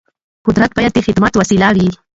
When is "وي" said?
1.75-1.89